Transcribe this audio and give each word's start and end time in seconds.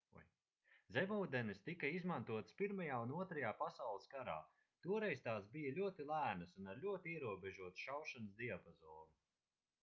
zemūdenes 0.93 1.59
tika 1.67 1.91
izmantotas 1.97 2.55
pirmajā 2.61 2.97
un 3.07 3.13
otrajā 3.25 3.51
pasaules 3.59 4.09
karā 4.15 4.39
toreiz 4.87 5.21
tās 5.29 5.47
bija 5.59 5.75
ļoti 5.77 6.07
lēnas 6.13 6.57
un 6.63 6.73
ar 6.75 6.83
ļoti 6.87 7.15
ierobežotu 7.19 7.85
šaušanas 7.85 8.35
diapazonu 8.43 9.07